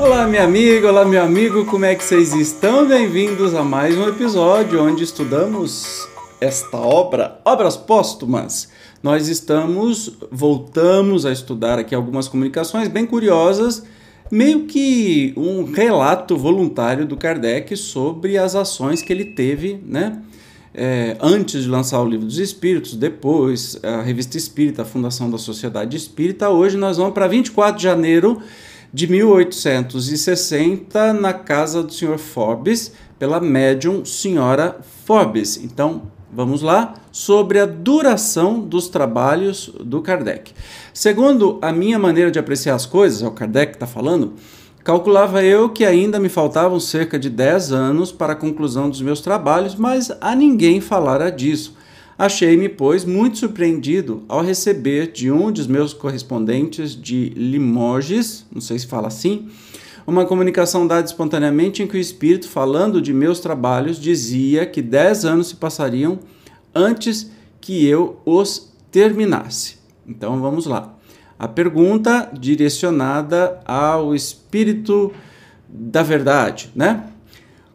Olá, 0.00 0.26
minha 0.26 0.44
amiga, 0.44 0.88
olá, 0.88 1.04
meu 1.04 1.22
amigo, 1.22 1.66
como 1.66 1.84
é 1.84 1.94
que 1.94 2.02
vocês 2.02 2.32
estão? 2.32 2.88
Bem-vindos 2.88 3.54
a 3.54 3.62
mais 3.62 3.98
um 3.98 4.08
episódio 4.08 4.82
onde 4.82 5.04
estudamos 5.04 6.08
esta 6.40 6.78
obra, 6.78 7.38
Obras 7.44 7.76
Póstumas. 7.76 8.70
Nós 9.02 9.28
estamos, 9.28 10.16
voltamos 10.32 11.26
a 11.26 11.32
estudar 11.32 11.78
aqui 11.78 11.94
algumas 11.94 12.28
comunicações 12.28 12.88
bem 12.88 13.04
curiosas, 13.04 13.84
meio 14.30 14.64
que 14.64 15.34
um 15.36 15.64
relato 15.64 16.34
voluntário 16.34 17.04
do 17.04 17.14
Kardec 17.14 17.76
sobre 17.76 18.38
as 18.38 18.54
ações 18.54 19.02
que 19.02 19.12
ele 19.12 19.26
teve, 19.26 19.82
né? 19.84 20.22
É, 20.72 21.18
antes 21.20 21.64
de 21.64 21.68
lançar 21.68 22.00
o 22.00 22.08
Livro 22.08 22.24
dos 22.24 22.38
Espíritos, 22.38 22.94
depois 22.94 23.78
a 23.82 24.00
Revista 24.00 24.38
Espírita, 24.38 24.80
a 24.80 24.84
Fundação 24.86 25.30
da 25.30 25.36
Sociedade 25.36 25.94
Espírita. 25.94 26.48
Hoje 26.48 26.78
nós 26.78 26.96
vamos 26.96 27.12
para 27.12 27.26
24 27.26 27.76
de 27.76 27.82
janeiro 27.82 28.40
de 28.92 29.06
1860 29.06 31.12
na 31.12 31.32
casa 31.32 31.82
do 31.82 31.92
Sr. 31.92 32.18
Forbes, 32.18 32.92
pela 33.18 33.40
médium 33.40 34.04
Senhora 34.04 34.78
Forbes. 35.04 35.56
Então, 35.56 36.02
vamos 36.32 36.62
lá 36.62 36.94
sobre 37.12 37.58
a 37.58 37.66
duração 37.66 38.60
dos 38.60 38.88
trabalhos 38.88 39.72
do 39.84 40.00
Kardec. 40.00 40.52
Segundo 40.92 41.58
a 41.60 41.72
minha 41.72 41.98
maneira 41.98 42.30
de 42.30 42.38
apreciar 42.38 42.74
as 42.74 42.86
coisas, 42.86 43.22
é 43.22 43.26
o 43.26 43.32
Kardec 43.32 43.72
que 43.72 43.76
está 43.76 43.86
falando, 43.86 44.34
calculava 44.82 45.42
eu 45.42 45.68
que 45.68 45.84
ainda 45.84 46.18
me 46.18 46.28
faltavam 46.28 46.80
cerca 46.80 47.18
de 47.18 47.28
10 47.28 47.72
anos 47.72 48.10
para 48.10 48.32
a 48.32 48.36
conclusão 48.36 48.88
dos 48.88 49.02
meus 49.02 49.20
trabalhos, 49.20 49.74
mas 49.74 50.10
a 50.20 50.34
ninguém 50.34 50.80
falara 50.80 51.30
disso. 51.30 51.76
Achei-me, 52.20 52.68
pois, 52.68 53.02
muito 53.02 53.38
surpreendido 53.38 54.24
ao 54.28 54.42
receber 54.42 55.10
de 55.10 55.32
um 55.32 55.50
dos 55.50 55.66
meus 55.66 55.94
correspondentes 55.94 56.94
de 56.94 57.30
Limoges, 57.30 58.44
não 58.52 58.60
sei 58.60 58.78
se 58.78 58.86
fala 58.86 59.08
assim, 59.08 59.48
uma 60.06 60.26
comunicação 60.26 60.86
dada 60.86 61.06
espontaneamente 61.06 61.82
em 61.82 61.86
que 61.86 61.96
o 61.96 61.98
espírito, 61.98 62.46
falando 62.46 63.00
de 63.00 63.14
meus 63.14 63.40
trabalhos, 63.40 63.98
dizia 63.98 64.66
que 64.66 64.82
dez 64.82 65.24
anos 65.24 65.46
se 65.46 65.56
passariam 65.56 66.18
antes 66.74 67.30
que 67.58 67.86
eu 67.86 68.20
os 68.26 68.70
terminasse. 68.92 69.76
Então 70.06 70.42
vamos 70.42 70.66
lá. 70.66 70.94
A 71.38 71.48
pergunta 71.48 72.30
direcionada 72.38 73.62
ao 73.64 74.14
espírito 74.14 75.10
da 75.66 76.02
verdade, 76.02 76.70
né? 76.74 77.02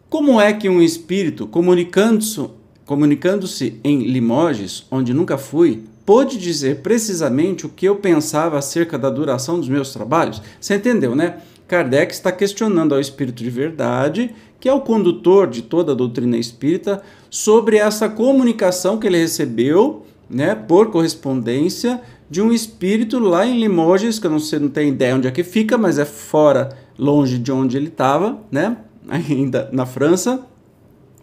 Como 0.08 0.40
é 0.40 0.54
que 0.54 0.70
um 0.70 0.84
espírito, 0.84 1.48
comunicando-se 1.48 2.48
comunicando-se 2.86 3.80
em 3.84 4.04
Limoges, 4.04 4.86
onde 4.92 5.14
nunca 5.14 5.38
fui, 5.38 5.84
pôde 6.06 6.38
dizer 6.38 6.82
precisamente 6.82 7.66
o 7.66 7.70
que 7.70 7.86
eu 7.86 7.96
pensava 7.96 8.58
acerca 8.58 8.98
da 8.98 9.10
duração 9.10 9.60
dos 9.60 9.68
meus 9.68 9.92
trabalhos? 9.92 10.42
Você 10.62 10.76
entendeu, 10.76 11.16
né? 11.16 11.38
Kardec 11.68 12.14
está 12.14 12.32
questionando 12.32 12.94
ao 12.94 13.02
Espírito 13.02 13.44
de 13.44 13.50
Verdade, 13.50 14.36
que 14.60 14.70
é 14.70 14.74
o 14.74 14.82
condutor 14.82 15.48
de 15.48 15.64
toda 15.64 15.92
a 15.92 15.96
doutrina 15.96 16.38
espírita, 16.38 17.02
sobre 17.30 17.78
essa 17.78 18.08
comunicação 18.08 18.98
que 18.98 19.08
ele 19.08 19.18
recebeu, 19.18 20.06
né, 20.30 20.56
por 20.56 20.90
correspondência 20.90 22.02
de 22.30 22.42
um 22.42 22.52
espírito 22.52 23.20
lá 23.20 23.46
em 23.46 23.60
Limoges, 23.60 24.18
que 24.18 24.28
eu 24.28 24.32
não 24.32 24.40
sei, 24.40 24.60
não 24.60 24.70
tenho 24.70 24.90
ideia 24.90 25.16
onde 25.16 25.28
é 25.28 25.32
que 25.32 25.44
fica, 25.44 25.78
mas 25.78 26.00
é 26.00 26.06
fora, 26.06 26.76
longe 26.98 27.38
de 27.38 27.52
onde 27.52 27.78
ele 27.78 27.88
estava, 27.88 28.40
né, 28.52 28.78
ainda 29.10 29.70
na 29.72 29.86
França. 29.86 30.46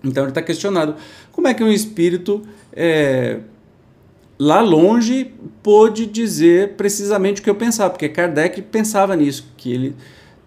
Então 0.05 0.25
ele 0.25 0.31
está 0.31 0.43
questionado 0.43 0.97
como 1.43 1.49
é 1.49 1.55
que 1.55 1.65
um 1.65 1.73
espírito 1.73 2.41
é, 2.73 3.41
lá 4.39 4.61
longe 4.61 5.35
pôde 5.61 6.07
dizer 6.07 6.75
precisamente 6.77 7.41
o 7.41 7.45
que 7.45 7.51
eu 7.51 7.55
pensava, 7.57 7.91
porque 7.91 8.09
Kardec 8.09 8.63
pensava 8.63 9.17
nisso, 9.17 9.53
que 9.57 9.73
ele 9.73 9.97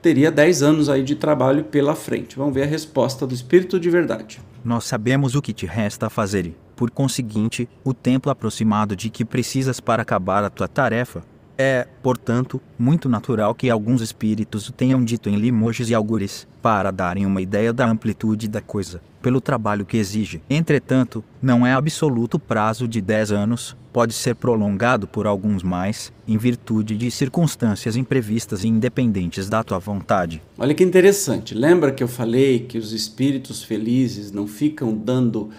teria 0.02 0.32
10 0.32 0.64
anos 0.64 0.88
aí 0.88 1.04
de 1.04 1.14
trabalho 1.16 1.66
pela 1.66 1.96
frente. 1.96 2.38
Vamos 2.38 2.54
ver 2.54 2.64
a 2.64 2.66
resposta 2.66 3.28
do 3.28 3.34
espírito 3.34 3.78
de 3.78 3.90
verdade. 3.90 4.40
Nós 4.64 4.86
sabemos 4.86 5.36
o 5.36 5.42
que 5.42 5.52
te 5.52 5.66
resta 5.66 6.10
fazer 6.10 6.54
por 6.78 6.90
conseguinte, 6.90 7.68
o 7.84 7.94
tempo 7.94 8.30
aproximado 8.30 8.96
de 8.96 9.10
que 9.10 9.26
precisas 9.26 9.82
para 9.82 10.02
acabar 10.02 10.46
a 10.46 10.50
tua 10.50 10.68
tarefa. 10.68 11.24
É, 11.58 11.88
portanto, 12.04 12.62
muito 12.78 13.08
natural 13.08 13.56
que 13.56 13.70
alguns 13.70 14.02
espíritos 14.02 14.70
o 14.70 14.74
tenham 14.74 15.04
dito 15.04 15.30
em 15.30 15.36
limoges 15.38 15.90
e 15.90 15.96
algures, 15.96 16.48
para 16.62 16.92
darem 16.92 17.26
uma 17.26 17.42
ideia 17.42 17.72
da 17.72 17.88
amplitude 17.88 18.48
da 18.48 18.62
coisa, 18.62 19.02
pelo 19.22 19.40
trabalho 19.40 19.86
que 19.86 19.98
exige. 19.98 20.42
Entretanto, 20.50 21.24
não 21.42 21.66
é 21.66 21.74
absoluto 21.74 22.38
prazo 22.38 22.88
de 22.88 23.02
10 23.02 23.32
anos, 23.32 23.76
pode 23.94 24.14
ser 24.14 24.36
prolongado 24.36 25.08
por 25.08 25.26
alguns 25.26 25.64
mais, 25.64 26.12
em 26.28 26.38
virtude 26.38 26.98
de 26.98 27.10
circunstâncias 27.10 27.96
imprevistas 27.96 28.66
e 28.66 28.68
independentes 28.68 29.48
da 29.48 29.64
tua 29.64 29.80
vontade. 29.80 30.42
Olha 30.58 30.74
que 30.74 30.84
interessante. 30.84 31.54
Lembra 31.54 31.94
que 31.94 32.04
eu 32.04 32.08
falei 32.08 32.60
que 32.60 32.78
os 32.78 32.92
espíritos 32.92 33.64
felizes 33.64 34.34
não 34.34 34.48
ficam 34.48 34.94
dando 34.94 35.50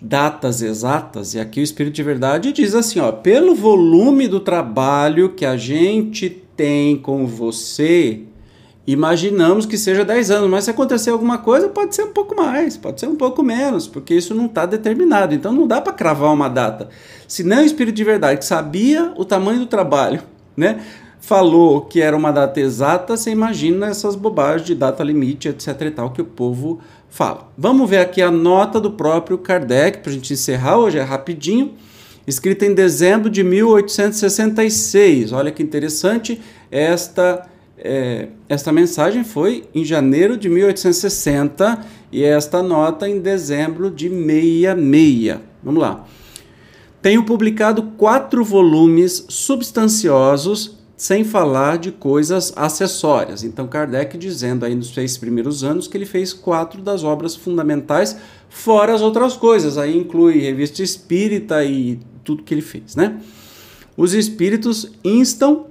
datas 0.00 0.62
exatas, 0.62 1.34
e 1.34 1.40
aqui 1.40 1.60
o 1.60 1.62
Espírito 1.62 1.94
de 1.94 2.02
Verdade 2.02 2.52
diz 2.52 2.74
assim: 2.74 3.00
ó, 3.00 3.10
pelo 3.10 3.54
volume 3.54 4.28
do 4.28 4.40
trabalho 4.40 5.30
que 5.30 5.44
a 5.44 5.56
gente 5.56 6.30
tem 6.56 6.96
com 6.96 7.26
você, 7.26 8.22
imaginamos 8.86 9.66
que 9.66 9.76
seja 9.76 10.04
10 10.04 10.30
anos, 10.30 10.50
mas 10.50 10.64
se 10.64 10.70
acontecer 10.70 11.10
alguma 11.10 11.38
coisa, 11.38 11.68
pode 11.68 11.94
ser 11.94 12.04
um 12.04 12.12
pouco 12.12 12.34
mais, 12.34 12.76
pode 12.76 13.00
ser 13.00 13.06
um 13.06 13.16
pouco 13.16 13.42
menos, 13.42 13.86
porque 13.86 14.14
isso 14.14 14.34
não 14.34 14.46
está 14.46 14.66
determinado. 14.66 15.34
Então 15.34 15.52
não 15.52 15.66
dá 15.66 15.80
para 15.80 15.92
cravar 15.92 16.32
uma 16.32 16.48
data. 16.48 16.88
Se 17.26 17.44
não 17.44 17.58
é 17.58 17.62
o 17.62 17.66
Espírito 17.66 17.96
de 17.96 18.04
Verdade 18.04 18.38
que 18.38 18.44
sabia 18.46 19.12
o 19.16 19.24
tamanho 19.24 19.60
do 19.60 19.66
trabalho, 19.66 20.22
né? 20.56 20.80
Falou 21.28 21.82
que 21.82 22.00
era 22.00 22.16
uma 22.16 22.32
data 22.32 22.58
exata, 22.58 23.14
você 23.14 23.30
imagina 23.30 23.88
essas 23.88 24.16
bobagens 24.16 24.66
de 24.66 24.74
data 24.74 25.04
limite, 25.04 25.46
etc 25.46 25.78
e 25.82 25.90
tal, 25.90 26.10
que 26.10 26.22
o 26.22 26.24
povo 26.24 26.78
fala. 27.10 27.52
Vamos 27.54 27.90
ver 27.90 27.98
aqui 27.98 28.22
a 28.22 28.30
nota 28.30 28.80
do 28.80 28.92
próprio 28.92 29.36
Kardec, 29.36 29.98
para 29.98 30.10
a 30.10 30.14
gente 30.14 30.32
encerrar 30.32 30.78
hoje, 30.78 30.98
é 30.98 31.02
rapidinho, 31.02 31.74
escrita 32.26 32.64
em 32.64 32.72
dezembro 32.72 33.28
de 33.28 33.44
1866. 33.44 35.34
Olha 35.34 35.52
que 35.52 35.62
interessante, 35.62 36.40
esta, 36.70 37.46
é, 37.76 38.28
esta 38.48 38.72
mensagem 38.72 39.22
foi 39.22 39.64
em 39.74 39.84
janeiro 39.84 40.34
de 40.34 40.48
1860 40.48 41.84
e 42.10 42.24
esta 42.24 42.62
nota 42.62 43.06
em 43.06 43.20
dezembro 43.20 43.90
de 43.90 44.08
66. 44.08 45.40
Vamos 45.62 45.82
lá. 45.82 46.06
Tenho 47.02 47.22
publicado 47.22 47.82
quatro 47.98 48.42
volumes 48.42 49.26
substanciosos 49.28 50.77
sem 50.98 51.22
falar 51.22 51.78
de 51.78 51.92
coisas 51.92 52.52
acessórias. 52.56 53.44
Então, 53.44 53.68
Kardec 53.68 54.18
dizendo 54.18 54.66
aí 54.66 54.74
nos 54.74 54.92
seis 54.92 55.16
primeiros 55.16 55.62
anos 55.62 55.86
que 55.86 55.96
ele 55.96 56.04
fez 56.04 56.32
quatro 56.32 56.82
das 56.82 57.04
obras 57.04 57.36
fundamentais, 57.36 58.16
fora 58.48 58.92
as 58.92 59.00
outras 59.00 59.36
coisas. 59.36 59.78
Aí 59.78 59.96
inclui 59.96 60.40
revista 60.40 60.82
espírita 60.82 61.64
e 61.64 62.00
tudo 62.24 62.42
que 62.42 62.52
ele 62.52 62.60
fez, 62.60 62.96
né? 62.96 63.20
Os 63.96 64.12
espíritos 64.12 64.90
instam 65.04 65.68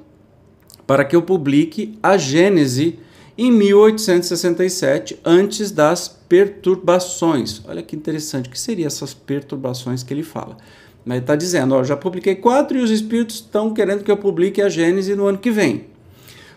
para 0.87 1.03
que 1.03 1.15
eu 1.15 1.21
publique 1.21 1.99
a 2.01 2.17
Gênese 2.17 2.97
em 3.37 3.51
1867, 3.51 5.19
antes 5.23 5.69
das 5.69 6.07
perturbações. 6.07 7.61
Olha 7.67 7.83
que 7.83 7.95
interessante, 7.95 8.49
o 8.49 8.51
que 8.51 8.59
seriam 8.59 8.87
essas 8.87 9.13
perturbações 9.13 10.01
que 10.01 10.13
ele 10.13 10.23
fala? 10.23 10.57
Mas 11.05 11.21
está 11.21 11.35
dizendo, 11.35 11.75
ó, 11.75 11.83
já 11.83 11.95
publiquei 11.95 12.35
quatro 12.35 12.77
e 12.77 12.81
os 12.81 12.89
espíritos 12.89 13.35
estão 13.35 13.73
querendo 13.73 14.03
que 14.03 14.11
eu 14.11 14.17
publique 14.17 14.61
a 14.61 14.69
Gênese 14.69 15.15
no 15.15 15.27
ano 15.27 15.37
que 15.37 15.51
vem. 15.51 15.85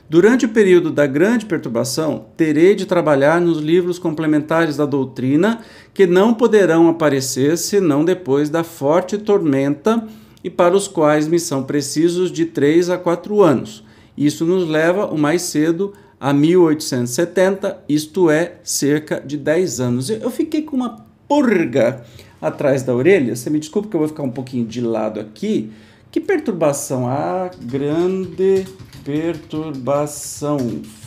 Durante 0.09 0.45
o 0.45 0.49
período 0.49 0.91
da 0.91 1.07
grande 1.07 1.47
perturbação, 1.47 2.27
terei 2.37 2.75
de 2.75 2.85
trabalhar 2.85 3.41
nos 3.41 3.59
livros 3.59 3.97
complementares 3.97 4.77
da 4.77 4.85
doutrina, 4.85 5.61
que 5.95 6.05
não 6.05 6.35
poderão 6.35 6.89
aparecer 6.89 7.57
senão 7.57 8.05
depois 8.05 8.51
da 8.51 8.65
forte 8.65 9.17
tormenta 9.17 10.05
e 10.43 10.51
para 10.51 10.75
os 10.75 10.89
quais 10.89 11.29
me 11.29 11.39
são 11.39 11.63
precisos 11.63 12.33
de 12.33 12.47
três 12.47 12.91
a 12.91 12.99
quatro 12.99 13.41
anos. 13.41 13.85
Isso 14.17 14.45
nos 14.45 14.69
leva 14.69 15.07
o 15.07 15.17
mais 15.17 15.43
cedo 15.43 15.93
a 16.21 16.35
1870, 16.35 17.83
isto 17.89 18.31
é, 18.31 18.57
cerca 18.63 19.19
de 19.19 19.39
10 19.39 19.81
anos. 19.81 20.11
Eu 20.11 20.31
fiquei 20.31 20.61
com 20.61 20.77
uma 20.77 21.07
purga 21.27 22.05
atrás 22.43 22.83
da 22.83 22.95
orelha. 22.95 23.35
Você 23.35 23.49
me 23.49 23.59
desculpa 23.59 23.89
que 23.89 23.97
eu 23.97 24.01
vou 24.01 24.09
ficar 24.09 24.23
um 24.23 24.31
pouquinho 24.31 24.67
de 24.67 24.83
lado 24.83 25.19
aqui. 25.19 25.73
Que 26.11 26.21
perturbação? 26.21 27.09
A 27.09 27.51
grande 27.63 28.67
perturbação, 29.03 30.59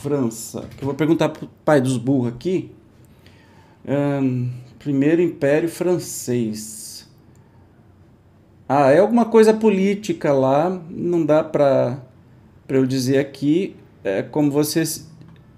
França. 0.01 0.68
Eu 0.81 0.86
vou 0.86 0.95
perguntar 0.95 1.30
pro 1.30 1.48
pai 1.63 1.80
dos 1.80 1.98
burros 1.98 2.30
aqui. 2.30 2.71
Primeiro 4.80 5.21
Império 5.21 5.69
Francês. 5.69 7.07
Ah, 8.68 8.89
é 8.89 8.98
alguma 8.98 9.25
coisa 9.25 9.54
política 9.54 10.33
lá. 10.33 10.81
Não 10.89 11.24
dá 11.24 11.44
para 11.44 12.01
eu 12.68 12.88
dizer 12.88 13.19
aqui. 13.19 13.75
É, 14.04 14.22
como 14.22 14.52
vocês 14.52 15.08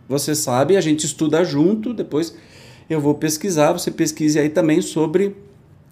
você 0.08 0.36
sabe, 0.36 0.78
a 0.78 0.82
gente 0.82 1.06
estuda 1.06 1.44
junto, 1.44 1.94
depois 1.94 2.36
eu 2.90 3.02
vou 3.02 3.16
pesquisar, 3.16 3.74
você 3.74 3.90
pesquise 3.90 4.38
aí 4.38 4.50
também 4.50 4.82
sobre 4.82 5.36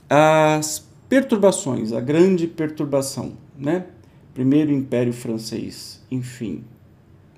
as 0.07 0.87
perturbações, 1.09 1.91
a 1.91 1.99
grande 1.99 2.45
perturbação, 2.45 3.33
né? 3.57 3.85
Primeiro 4.33 4.71
Império 4.71 5.13
Francês, 5.13 5.99
enfim. 6.11 6.63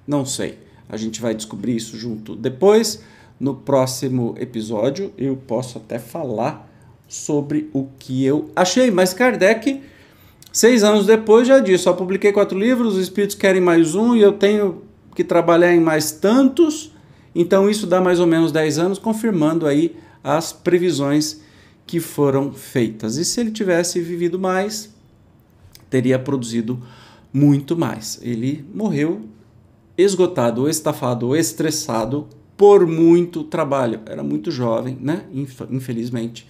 Não 0.06 0.26
sei. 0.26 0.60
A 0.88 0.98
gente 0.98 1.22
vai 1.22 1.34
descobrir 1.34 1.76
isso 1.76 1.98
junto. 1.98 2.36
Depois, 2.36 3.02
no 3.40 3.56
próximo 3.56 4.36
episódio, 4.38 5.14
eu 5.18 5.36
posso 5.36 5.78
até 5.78 5.98
falar 5.98 6.70
sobre 7.08 7.70
o 7.74 7.88
que 7.98 8.24
eu 8.24 8.50
achei. 8.56 8.92
Mas 8.92 9.14
Kardec, 9.14 9.82
seis 10.52 10.84
anos 10.84 11.06
depois, 11.06 11.48
já 11.48 11.60
disse: 11.60 11.84
só 11.86 11.94
publiquei 11.94 12.32
quatro 12.32 12.58
livros, 12.58 12.96
os 12.96 13.04
espíritos 13.04 13.36
querem 13.36 13.62
mais 13.62 13.96
um 13.96 14.16
e 14.16 14.22
eu 14.22 14.34
tenho 14.34 14.85
que 15.16 15.24
trabalhar 15.24 15.74
em 15.74 15.80
mais 15.80 16.12
tantos. 16.12 16.92
Então, 17.34 17.70
isso 17.70 17.88
dá 17.88 18.00
mais 18.02 18.20
ou 18.20 18.28
menos 18.28 18.52
10 18.52 18.78
anos, 18.78 19.00
confirmando 19.00 19.66
aí 19.66 19.96
as 20.24 20.52
previsões 20.52 21.42
que 21.88 22.00
foram 22.00 22.52
feitas. 22.52 23.18
E 23.18 23.26
se 23.26 23.40
ele 23.40 23.52
tivesse 23.52 24.00
vivido 24.02 24.38
mais, 24.38 24.94
teria 25.90 26.20
produzido 26.20 26.82
muito 27.32 27.78
mais. 27.78 28.20
Ele 28.22 28.66
morreu 28.74 29.22
esgotado, 29.98 30.70
estafado, 30.70 31.36
estressado 31.36 32.28
por 32.58 32.88
muito 32.88 33.44
trabalho. 33.44 34.02
Era 34.06 34.24
muito 34.24 34.52
jovem, 34.52 34.98
né? 35.00 35.26
Infelizmente. 35.70 36.48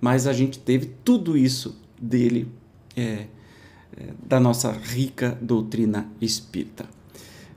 Mas 0.00 0.26
a 0.26 0.32
gente 0.32 0.58
teve 0.58 0.86
tudo 1.04 1.36
isso 1.36 1.78
dele, 2.00 2.48
é, 2.96 3.02
é, 3.02 3.26
da 4.26 4.40
nossa 4.40 4.72
rica 4.72 5.36
doutrina 5.40 6.10
espírita. 6.20 6.86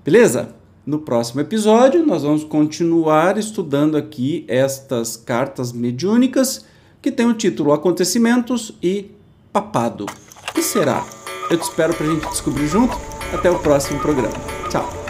Beleza? 0.04 0.54
No 0.86 1.00
próximo 1.00 1.40
episódio, 1.40 2.06
nós 2.06 2.24
vamos 2.24 2.44
continuar 2.44 3.38
estudando 3.38 3.96
aqui 3.96 4.44
estas 4.50 5.16
cartas 5.16 5.72
mediúnicas 5.72 6.66
que 7.02 7.10
tem 7.10 7.26
o 7.26 7.34
título 7.34 7.72
Acontecimentos 7.72 8.74
e 8.84 9.12
Papado. 9.54 10.06
O 10.50 10.54
que 10.54 10.62
será? 10.62 11.06
Eu 11.50 11.58
te 11.58 11.64
espero 11.64 11.94
para 11.94 12.06
a 12.06 12.10
gente 12.10 12.28
descobrir 12.28 12.68
junto. 12.68 12.98
Até 13.34 13.50
o 13.50 13.60
próximo 13.60 14.00
programa. 14.00 14.34
Tchau! 14.70 15.03